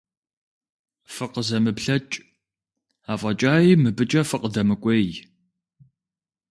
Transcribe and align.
ФыкъызэмыплъэкӀ, 1.13 2.15
афӀэкӀаи 3.11 3.71
мыбыкӀэ 3.81 4.21
фыкъыдэмыкӀуей. 4.29 5.09